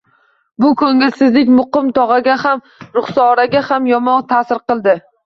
Bu 0.63 0.69
ko`ngilsizlik 0.81 1.51
Muqim 1.57 1.91
tog`aga 1.97 2.37
ham, 2.45 2.63
Ruxsoraga 2.97 3.63
ham 3.69 3.91
yomon 3.91 4.27
ta`sir 4.33 4.63
qildi 4.65 4.97